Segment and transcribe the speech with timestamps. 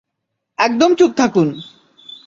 [0.59, 1.47] একদম চুপ থাকুন!